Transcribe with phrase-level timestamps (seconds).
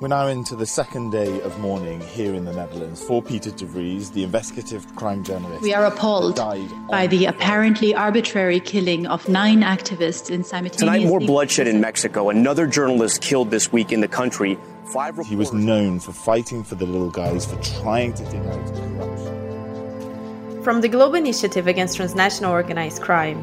[0.00, 3.66] We're now into the second day of mourning here in the Netherlands for Peter de
[3.66, 5.60] Vries, the investigative crime journalist.
[5.60, 11.00] We are appalled by the apparently arbitrary killing of nine activists in simultaneously.
[11.00, 12.30] Tonight, more bloodshed in Mexico.
[12.30, 14.56] Another journalist killed this week in the country.
[14.84, 18.66] Five he was known for fighting for the little guys, for trying to dig out
[18.68, 20.62] corruption.
[20.62, 23.42] From the Global Initiative Against Transnational Organized Crime,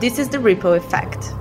[0.00, 1.32] this is the ripple effect.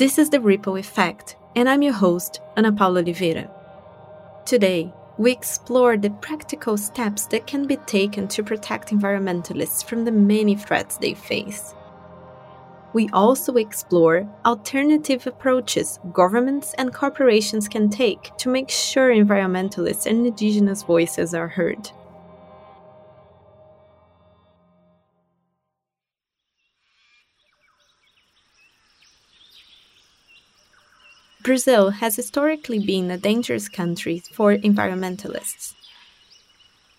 [0.00, 3.50] This is the Ripple Effect, and I'm your host, Ana Paula Oliveira.
[4.46, 10.10] Today, we explore the practical steps that can be taken to protect environmentalists from the
[10.10, 11.74] many threats they face.
[12.94, 20.26] We also explore alternative approaches governments and corporations can take to make sure environmentalists and
[20.26, 21.90] indigenous voices are heard.
[31.50, 35.74] Brazil has historically been a dangerous country for environmentalists.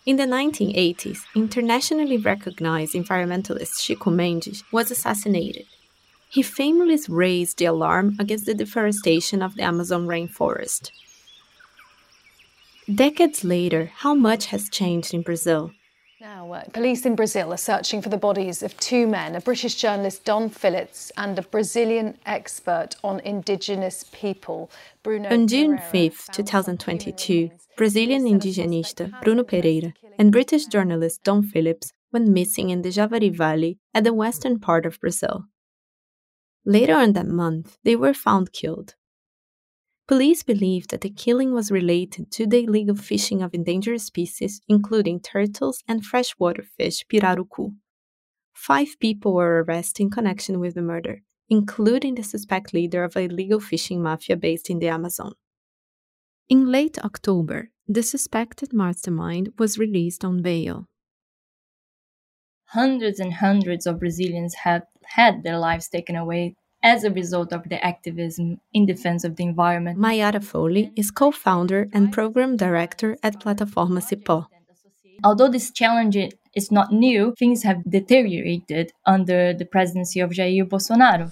[0.06, 5.68] In the 1980s, internationally recognized environmentalist Chico Mendes was assassinated.
[6.28, 10.92] He famously raised the alarm against the deforestation of the Amazon rainforest.
[12.94, 15.72] Decades later, how much has changed in Brazil?
[16.22, 19.74] Now, uh, police in Brazil are searching for the bodies of two men a British
[19.74, 24.70] journalist, Dom Phillips, and a Brazilian expert on indigenous people,
[25.02, 25.30] Bruno.
[25.30, 32.70] On June 5, 2022, Brazilian indigenista Bruno Pereira and British journalist Dom Phillips went missing
[32.70, 35.46] in the Javari Valley at the western part of Brazil.
[36.64, 38.94] Later on that month, they were found killed.
[40.12, 45.22] Police believe that the killing was related to the illegal fishing of endangered species, including
[45.22, 47.76] turtles and freshwater fish pirarucu.
[48.52, 53.22] Five people were arrested in connection with the murder, including the suspect leader of a
[53.22, 55.32] illegal fishing mafia based in the Amazon.
[56.50, 60.88] In late October, the suspected mastermind was released on bail.
[62.66, 67.70] Hundreds and hundreds of Brazilians have had their lives taken away as a result of
[67.70, 70.00] the activism in defense of the environment.
[70.00, 74.48] Maiara Folly is co founder and program director at Plataforma Cipó.
[75.24, 76.18] Although this challenge
[76.56, 81.32] is not new, things have deteriorated under the presidency of Jair Bolsonaro.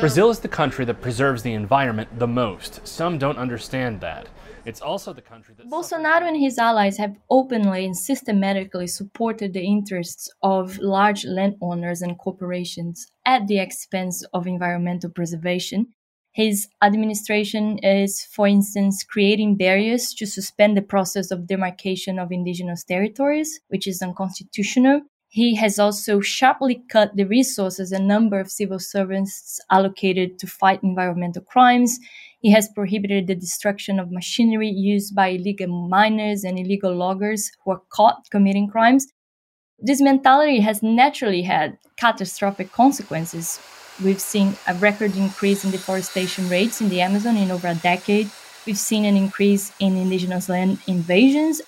[0.00, 2.86] Brazil is the country that preserves the environment the most.
[2.86, 4.28] Some don't understand that.
[4.66, 9.64] It's also the country that Bolsonaro and his allies have openly and systematically supported the
[9.64, 15.88] interests of large landowners and corporations at the expense of environmental preservation.
[16.32, 22.84] His administration is, for instance, creating barriers to suspend the process of demarcation of indigenous
[22.84, 25.02] territories, which is unconstitutional.
[25.34, 30.80] He has also sharply cut the resources and number of civil servants allocated to fight
[30.84, 31.98] environmental crimes.
[32.38, 37.72] He has prohibited the destruction of machinery used by illegal miners and illegal loggers who
[37.72, 39.08] are caught committing crimes.
[39.80, 43.58] This mentality has naturally had catastrophic consequences.
[44.04, 48.30] We've seen a record increase in deforestation rates in the Amazon in over a decade.
[48.66, 51.60] We've seen an increase in indigenous land invasions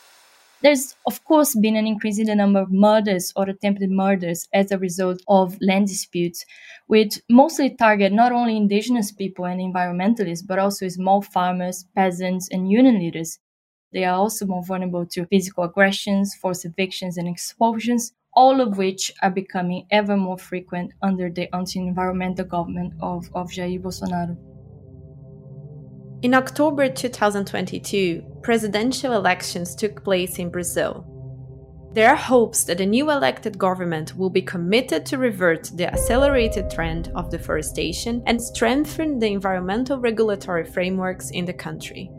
[0.62, 4.70] there's, of course, been an increase in the number of murders or attempted murders as
[4.70, 6.44] a result of land disputes,
[6.86, 12.70] which mostly target not only indigenous people and environmentalists, but also small farmers, peasants, and
[12.70, 13.38] union leaders.
[13.92, 19.10] They are also more vulnerable to physical aggressions, forced evictions, and expulsions, all of which
[19.22, 24.55] are becoming ever more frequent under the anti environmental government of, of Jair Bolsonaro.
[26.22, 31.04] In October 2022, presidential elections took place in Brazil.
[31.92, 36.70] There are hopes that the new elected government will be committed to revert the accelerated
[36.70, 42.10] trend of deforestation and strengthen the environmental regulatory frameworks in the country.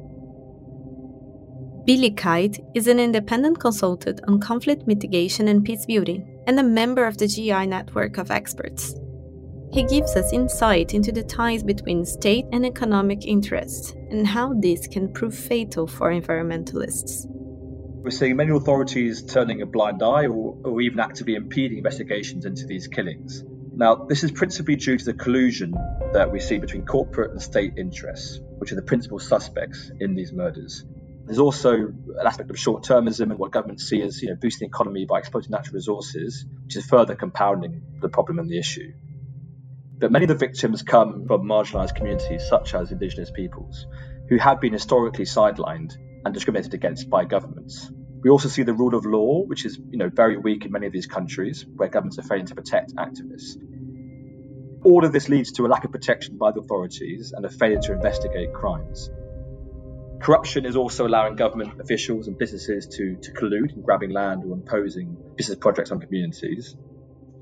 [1.86, 7.06] Billy Kyte is an independent consultant on conflict mitigation and peace building and a member
[7.06, 8.94] of the GI network of experts.
[9.72, 14.88] He gives us insight into the ties between state and economic interests and how this
[14.88, 17.26] can prove fatal for environmentalists.
[17.28, 22.66] We're seeing many authorities turning a blind eye or, or even actively impeding investigations into
[22.66, 23.44] these killings.
[23.76, 25.76] Now, this is principally due to the collusion
[26.14, 30.32] that we see between corporate and state interests, which are the principal suspects in these
[30.32, 30.86] murders.
[31.26, 34.68] There's also an aspect of short termism and what governments see as you know, boosting
[34.68, 38.94] the economy by exploiting natural resources, which is further compounding the problem and the issue.
[40.00, 43.88] But many of the victims come from marginalised communities, such as Indigenous peoples,
[44.30, 47.92] who have been historically sidelined and discriminated against by governments.
[48.22, 50.86] We also see the rule of law, which is you know very weak in many
[50.86, 53.58] of these countries where governments are failing to protect activists.
[54.84, 57.80] All of this leads to a lack of protection by the authorities and a failure
[57.82, 59.10] to investigate crimes.
[60.20, 64.54] Corruption is also allowing government officials and businesses to, to collude in grabbing land or
[64.54, 66.76] imposing business projects on communities.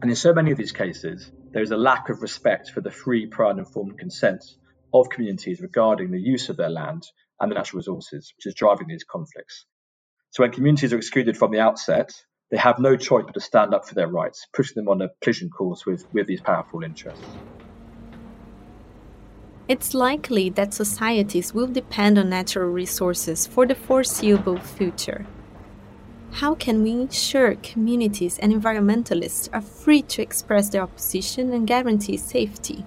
[0.02, 2.92] And in so many of these cases, there is a lack of respect for the
[2.92, 4.44] free, prior, and informed consent
[4.94, 7.04] of communities regarding the use of their land
[7.40, 9.66] and the natural resources, which is driving these conflicts.
[10.32, 12.12] So when communities are excluded from the outset,
[12.52, 15.08] they have no choice but to stand up for their rights, pushing them on a
[15.22, 17.26] collision course with, with these powerful interests.
[19.70, 25.26] It's likely that societies will depend on natural resources for the foreseeable future.
[26.40, 32.18] How can we ensure communities and environmentalists are free to express their opposition and guarantee
[32.18, 32.86] safety?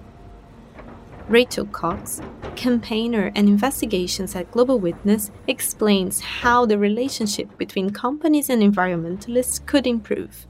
[1.27, 2.21] Rachel Cox,
[2.55, 9.87] campaigner and investigations at Global Witness, explains how the relationship between companies and environmentalists could
[9.87, 10.45] improve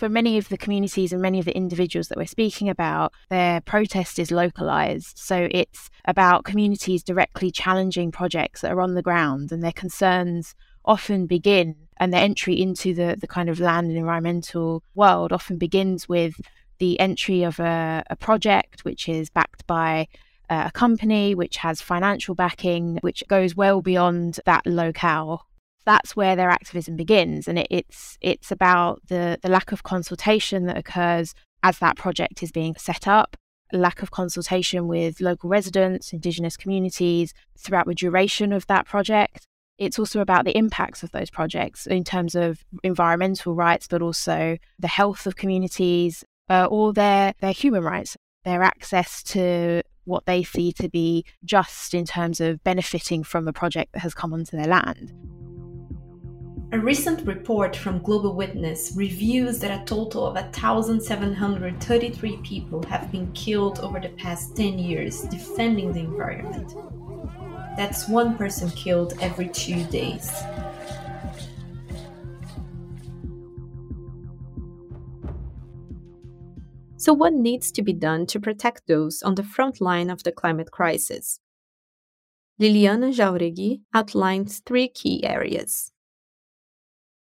[0.00, 3.60] for many of the communities and many of the individuals that we're speaking about, their
[3.60, 5.18] protest is localized.
[5.18, 10.54] So it's about communities directly challenging projects that are on the ground, and their concerns
[10.86, 15.58] often begin, and their entry into the, the kind of land and environmental world often
[15.58, 16.40] begins with
[16.78, 20.08] the entry of a, a project which is backed by
[20.48, 25.44] uh, a company which has financial backing, which goes well beyond that locale
[25.86, 27.48] that's where their activism begins.
[27.48, 32.42] And it, it's it's about the the lack of consultation that occurs as that project
[32.42, 33.36] is being set up
[33.72, 39.46] lack of consultation with local residents indigenous communities throughout the duration of that project.
[39.78, 44.58] It's also about the impacts of those projects in terms of environmental rights but also
[44.78, 50.42] the health of communities uh, or their their human rights their access to what they
[50.42, 54.56] see to be just in terms of benefiting from a project that has come onto
[54.56, 55.12] their land
[56.72, 63.32] a recent report from Global Witness reviews that a total of 1,733 people have been
[63.32, 66.76] killed over the past 10 years defending the environment.
[67.76, 70.30] That's one person killed every two days.
[76.98, 80.30] So, what needs to be done to protect those on the front line of the
[80.30, 81.40] climate crisis?
[82.60, 85.90] Liliana Jauregui outlines three key areas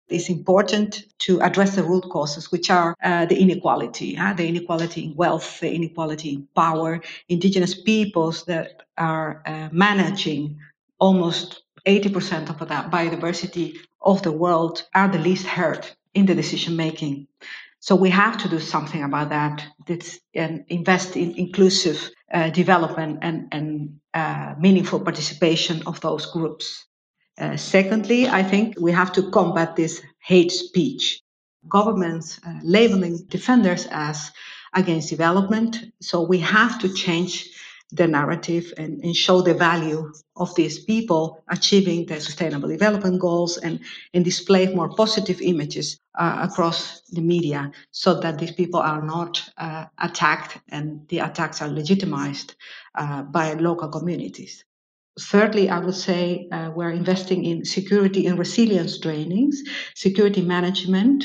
[0.09, 5.05] it's important to address the root causes, which are uh, the inequality, uh, the inequality
[5.05, 7.01] in wealth, the inequality in power.
[7.29, 10.59] Indigenous peoples that are uh, managing
[10.99, 16.77] almost 80% of the biodiversity of the world are the least heard in the decision
[16.77, 17.27] making.
[17.81, 19.65] So we have to do something about that.
[19.89, 26.87] It's, and invest in inclusive uh, development and, and uh, meaningful participation of those groups.
[27.39, 31.21] Uh, secondly, I think we have to combat this hate speech.
[31.69, 34.31] Governments uh, labeling defenders as
[34.75, 35.93] against development.
[36.01, 37.49] So we have to change
[37.93, 43.59] the narrative and, and, show the value of these people achieving the sustainable development goals
[43.59, 43.81] and,
[44.15, 49.43] and display more positive images uh, across the media so that these people are not
[49.59, 52.55] uh, attacked and the attacks are legitimized
[52.95, 54.65] uh, by local communities.
[55.21, 59.63] Thirdly, I would say uh, we're investing in security and resilience trainings,
[59.95, 61.25] security management.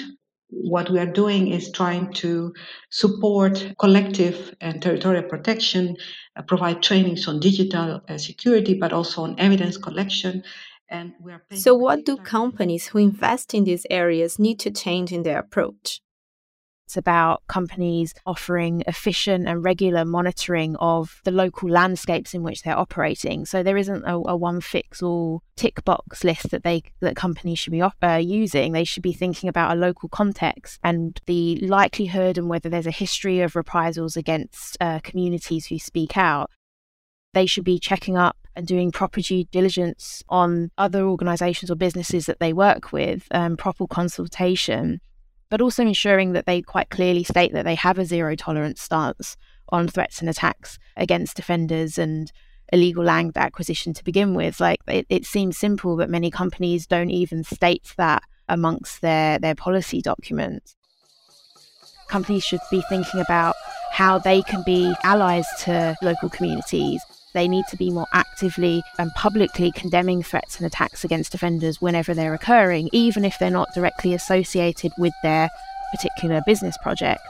[0.49, 2.53] What we are doing is trying to
[2.89, 5.95] support collective and territorial protection,
[6.35, 10.43] uh, provide trainings on digital uh, security, but also on evidence collection.
[10.89, 15.11] And we are so, what do companies who invest in these areas need to change
[15.11, 16.01] in their approach?
[16.87, 22.79] It's about companies offering efficient and regular monitoring of the local landscapes in which they're
[22.79, 23.45] operating.
[23.45, 27.59] So there isn't a, a one fix all tick box list that they that companies
[27.59, 28.71] should be uh, using.
[28.71, 32.91] They should be thinking about a local context and the likelihood and whether there's a
[32.91, 36.49] history of reprisals against uh, communities who speak out.
[37.33, 42.27] They should be checking up and doing proper due diligence on other organisations or businesses
[42.27, 45.01] that they work with, um, proper consultation
[45.49, 49.37] but also ensuring that they quite clearly state that they have a zero tolerance stance
[49.69, 52.31] on threats and attacks against defenders and
[52.71, 54.59] illegal land acquisition to begin with.
[54.59, 59.55] Like it, it seems simple, but many companies don't even state that amongst their, their
[59.55, 60.75] policy documents.
[62.09, 63.55] Companies should be thinking about
[63.91, 67.01] how they can be allies to local communities
[67.37, 72.15] they need to be more actively and publicly condemning threats and attacks against offenders whenever
[72.15, 75.47] they're occurring, even if they're not directly associated with their
[75.91, 77.21] particular business project.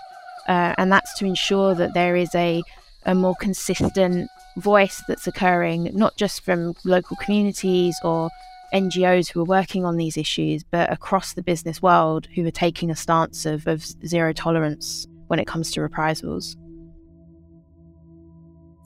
[0.48, 2.64] Uh, and that's to ensure that there is a,
[3.06, 8.30] a more consistent voice that's occurring, not just from local communities or
[8.74, 12.90] NGOs who are working on these issues, but across the business world who are taking
[12.90, 16.56] a stance of, of zero tolerance when it comes to reprisals.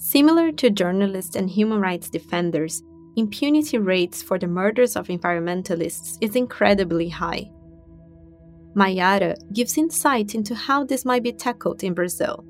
[0.02, 2.82] Similar to journalists and human rights defenders,
[3.18, 7.52] impunity rates for the murders of environmentalists is incredibly high.
[8.76, 12.44] Maiara gives insight into how this might be tackled in Brazil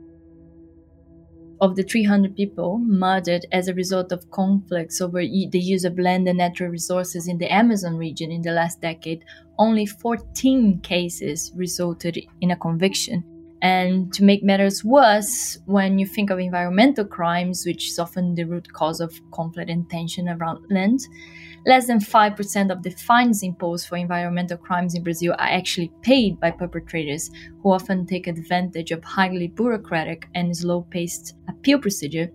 [1.61, 6.27] of the 300 people murdered as a result of conflicts over the use of land
[6.27, 9.23] and natural resources in the Amazon region in the last decade,
[9.59, 13.23] only 14 cases resulted in a conviction.
[13.61, 18.45] And to make matters worse, when you think of environmental crimes, which is often the
[18.45, 21.01] root cause of conflict and tension around land,
[21.67, 26.39] less than 5% of the fines imposed for environmental crimes in Brazil are actually paid
[26.39, 27.29] by perpetrators,
[27.61, 32.31] who often take advantage of highly bureaucratic and slow paced appeal procedure.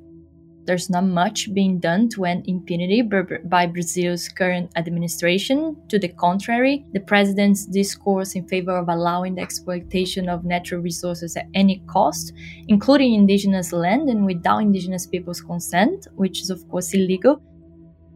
[0.67, 5.77] There's not much being done to end impunity by Brazil's current administration.
[5.89, 11.37] To the contrary, the president's discourse in favor of allowing the exploitation of natural resources
[11.37, 12.33] at any cost,
[12.67, 17.41] including indigenous land and without indigenous people's consent, which is of course illegal,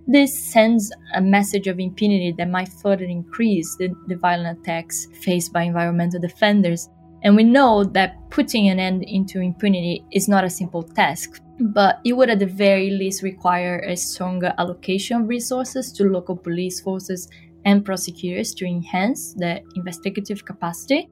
[0.06, 5.52] this sends a message of impunity that might further increase the, the violent attacks faced
[5.52, 6.88] by environmental defenders.
[7.22, 12.00] And we know that putting an end into impunity is not a simple task, but
[12.04, 16.80] it would at the very least require a stronger allocation of resources to local police
[16.80, 17.28] forces
[17.64, 21.08] and prosecutors to enhance the investigative capacity.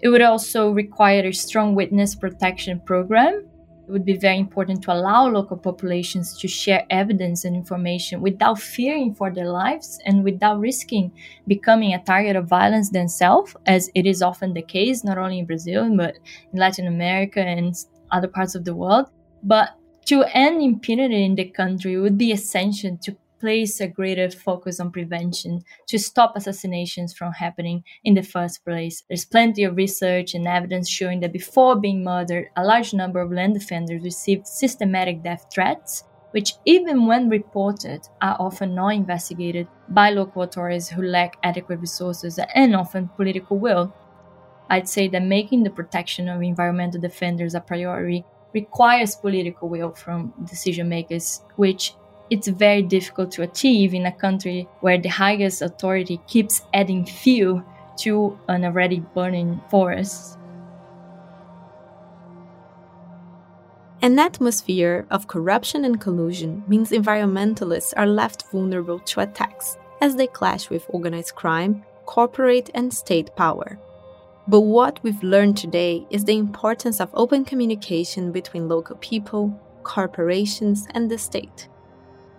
[0.00, 3.48] It would also require a strong witness protection program
[3.88, 8.58] it would be very important to allow local populations to share evidence and information without
[8.60, 11.10] fearing for their lives and without risking
[11.46, 15.46] becoming a target of violence themselves, as it is often the case, not only in
[15.46, 16.18] Brazil, but
[16.52, 17.74] in Latin America and
[18.10, 19.06] other parts of the world.
[19.42, 19.70] But
[20.08, 24.90] to end impunity in the country would be essential to place a greater focus on
[24.90, 29.04] prevention to stop assassinations from happening in the first place.
[29.06, 33.30] There's plenty of research and evidence showing that before being murdered, a large number of
[33.30, 40.08] land defenders received systematic death threats, which, even when reported, are often not investigated by
[40.08, 43.94] local authorities who lack adequate resources and often political will.
[44.70, 50.32] I'd say that making the protection of environmental defenders a priority requires political will from
[50.44, 51.94] decision makers, which
[52.30, 57.64] it's very difficult to achieve in a country where the highest authority keeps adding fuel
[57.98, 60.38] to an already burning forest.
[64.00, 70.28] An atmosphere of corruption and collusion means environmentalists are left vulnerable to attacks as they
[70.28, 73.78] clash with organized crime, corporate, and state power.
[74.48, 79.52] But what we've learned today is the importance of open communication between local people,
[79.82, 81.68] corporations, and the state.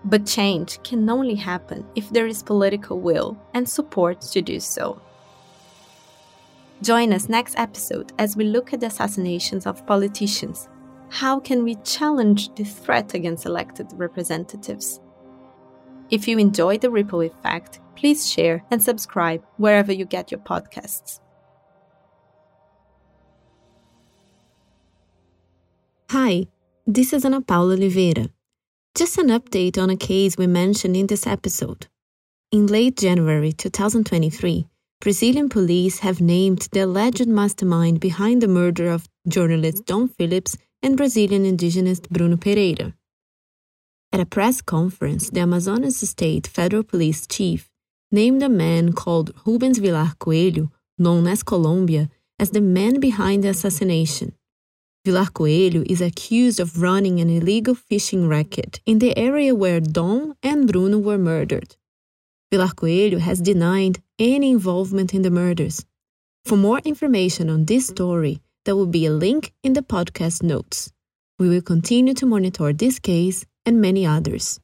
[0.03, 4.99] But change can only happen if there is political will and support to do so.
[6.81, 10.67] Join us next episode as we look at the assassinations of politicians.
[11.09, 14.99] How can we challenge the threat against elected representatives?
[16.09, 21.19] If you enjoyed the ripple effect, please share and subscribe wherever you get your podcasts.
[26.29, 26.45] Hi,
[26.85, 28.29] this is Ana Paula Oliveira.
[28.93, 31.87] Just an update on a case we mentioned in this episode.
[32.51, 34.67] In late January 2023,
[35.01, 40.95] Brazilian police have named the alleged mastermind behind the murder of journalist Dom Phillips and
[40.95, 42.93] Brazilian indigenous Bruno Pereira.
[44.13, 47.71] At a press conference, the Amazonas State Federal Police Chief
[48.11, 52.07] named a man called Rubens Vilar Coelho, known as Colombia,
[52.37, 54.35] as the man behind the assassination.
[55.05, 60.33] Vilar Coelho is accused of running an illegal fishing racket in the area where Dom
[60.43, 61.77] and Bruno were murdered.
[62.51, 65.85] Vilar Coelho has denied any involvement in the murders.
[66.43, 70.91] For more information on this story, there will be a link in the podcast notes.
[71.37, 74.59] We will continue to monitor this case and many others.